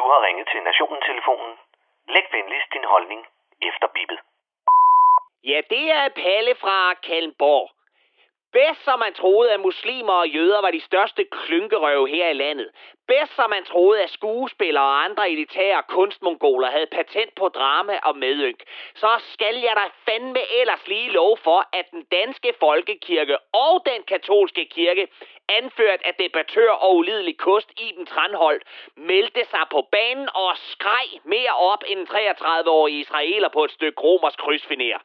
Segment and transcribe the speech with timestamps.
[0.00, 1.52] Du har ringet til Nationen-telefonen.
[2.14, 3.26] Læg venligst din holdning
[3.68, 4.18] efter bippet.
[5.44, 7.70] Ja, det er Palle fra Kalmborg.
[8.52, 12.70] Bedst som man troede, at muslimer og jøder var de største klynkerøve her i landet.
[13.08, 18.16] Bedst som man troede, at skuespillere og andre elitære kunstmongoler havde patent på drama og
[18.16, 18.60] medynk.
[18.94, 24.02] Så skal jeg da fandme ellers lige lov for, at den danske folkekirke og den
[24.02, 25.08] katolske kirke,
[25.58, 28.64] anført af debattør og ulidelig kost Iben Tranholdt,
[28.96, 34.00] meldte sig på banen og skreg mere op end en 33-årig israeler på et stykke
[34.00, 34.98] romersk krydsfiner.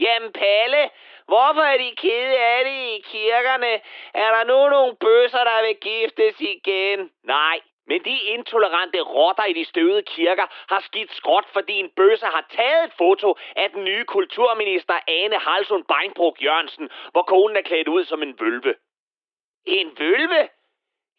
[0.00, 0.90] Jamen Palle,
[1.26, 3.72] hvorfor er de kede af det i kirkerne?
[4.14, 7.10] Er der nu nogle bøsser, der vil giftes igen?
[7.24, 12.26] Nej, men de intolerante rotter i de støvede kirker har skidt skråt, fordi en bøsse
[12.26, 17.62] har taget et foto af den nye kulturminister Ane Halsund Beinbrug Jørgensen, hvor konen er
[17.62, 18.74] klædt ud som en vølve.
[19.66, 20.48] En vølve?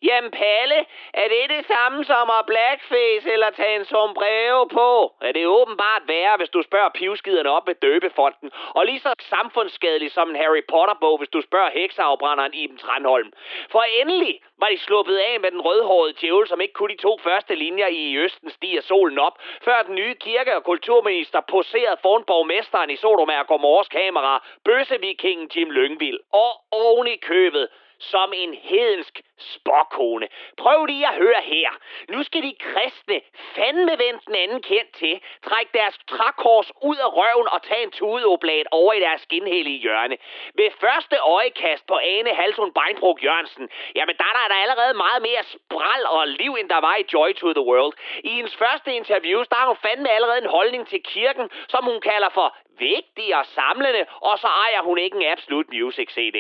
[0.04, 5.16] Jamen Palle, er det det samme som at blackface eller tage en sombrero på?
[5.22, 10.12] Er det åbenbart værre, hvis du spørger pivskiderne op ved døbefonden, og lige så samfundsskadelig
[10.12, 13.32] som en Harry Potter-bog, hvis du spørger hekseafbrænderen Iben Tranholm.
[13.72, 17.18] For endelig var de sluppet af med den rødhårede djævel, som ikke kunne de to
[17.24, 22.24] første linjer i Østen stiger solen op, før den nye kirke- og kulturminister poserede foran
[22.24, 27.68] borgmesteren i Sodoma og Gomorres kamera, bøssevikingen Jim Lyngvild, og oven i købet
[28.00, 30.28] som en hedensk spåkone.
[30.58, 31.70] Prøv lige at høre her.
[32.10, 33.22] Nu skal de kristne
[33.56, 37.92] fandme vente den anden kendt til, trække deres trækors ud af røven og tage en
[37.92, 40.18] tudeoblat over i deres skinhellige hjørne.
[40.54, 45.44] Ved første øjekast på Ane Halsund Beinbrug Jørgensen, jamen der er der allerede meget mere
[45.44, 47.94] spral og liv, end der var i Joy to the World.
[48.24, 52.02] I hendes første interviews, der har hun fandme allerede en holdning til kirken, som hun
[52.02, 56.38] kalder for vigtig og samlende, og så ejer hun ikke en Absolute Music CD.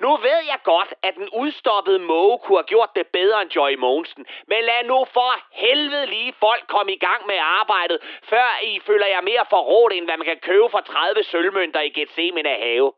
[0.00, 3.74] Nu ved jeg godt, at den udstoppede Moe kunne have gjort det bedre end Joy
[3.74, 8.80] Monsen, men lad nu for helvede lige folk komme i gang med arbejdet, før I
[8.80, 12.92] føler jer mere forrådt, end hvad man kan købe for 30 sølvmønter i Gethsemane have.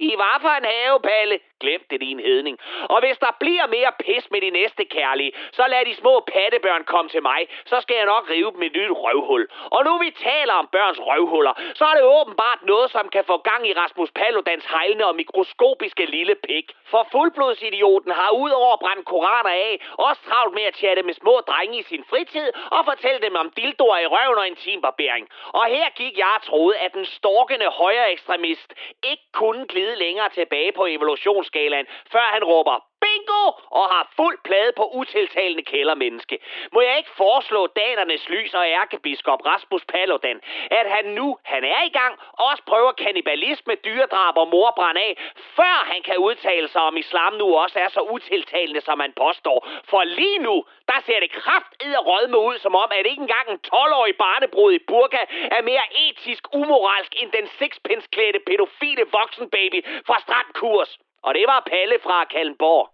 [0.00, 1.38] I var for en have, Palle.
[1.60, 2.58] Glem det, din hedning.
[2.92, 6.84] Og hvis der bliver mere pis med de næste kærlige, så lad de små pattebørn
[6.84, 7.40] komme til mig.
[7.66, 9.48] Så skal jeg nok rive dem et nyt røvhul.
[9.70, 13.36] Og nu vi taler om børns røvhuller, så er det åbenbart noget, som kan få
[13.38, 16.66] gang i Rasmus Paludans hejlende og mikroskopiske lille pik.
[16.92, 21.34] For fuldblodsidioten har udover at brænde koraner af, også travlt med at chatte med små
[21.48, 25.28] drenge i sin fritid og fortælle dem om dildoer i røven og intimbarbering.
[25.52, 28.74] Og her gik jeg og troede, at den storkende højre ekstremist
[29.10, 33.42] ikke kunne glide længere tilbage på evolutionsskalaen, før han råber bingo
[33.78, 36.38] og har fuld plade på utiltalende kældermenneske.
[36.72, 40.40] Må jeg ikke foreslå danernes lys og ærkebiskop Rasmus Paludan,
[40.70, 42.18] at han nu, han er i gang,
[42.48, 45.12] også prøver kannibalisme, dyredrab og morbrand af,
[45.56, 49.68] før han kan udtale sig om islam nu også er så utiltalende, som han påstår.
[49.90, 53.46] For lige nu, der ser det kraft og rødme ud, som om, at ikke engang
[53.50, 55.22] en 12-årig barnebrud i burka
[55.56, 60.98] er mere etisk umoralsk end den sixpence-klædte pædofile voksenbaby fra Strandkurs.
[61.22, 62.88] Og det var Palle fra Kalmborg.